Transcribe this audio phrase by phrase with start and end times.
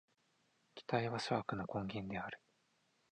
[0.73, 2.41] 期待は諸悪の根源である。